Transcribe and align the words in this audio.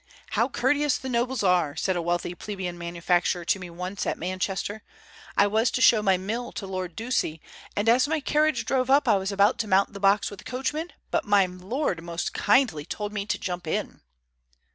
"How 0.31 0.47
courteous 0.49 0.97
the 0.97 1.09
nobles 1.09 1.43
are!" 1.43 1.75
said 1.75 1.95
a 1.95 2.01
wealthy 2.01 2.33
plebeian 2.33 2.75
manufacturer 2.75 3.45
to 3.45 3.59
me 3.59 3.69
once, 3.69 4.07
at 4.07 4.17
Manchester. 4.17 4.81
"I 5.37 5.45
was 5.45 5.69
to 5.69 5.79
show 5.79 6.01
my 6.01 6.17
mill 6.17 6.51
to 6.53 6.65
Lord 6.65 6.95
Ducie, 6.95 7.39
and 7.75 7.87
as 7.87 8.07
my 8.07 8.19
carriage 8.19 8.65
drove 8.65 8.89
up 8.89 9.07
I 9.07 9.17
was 9.17 9.31
about 9.31 9.59
to 9.59 9.67
mount 9.67 9.93
the 9.93 9.99
box 9.99 10.31
with 10.31 10.39
the 10.39 10.43
coachman, 10.43 10.91
but 11.11 11.25
my 11.25 11.45
lord 11.45 12.01
most 12.01 12.33
kindly 12.33 12.83
told 12.83 13.13
me 13.13 13.27
to 13.27 13.37
jump 13.37 13.67
in." 13.67 14.01